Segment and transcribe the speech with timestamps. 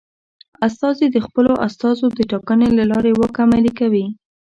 [0.67, 4.05] استازي د خپلو استازو د ټاکنې له لارې واک عملي کوي.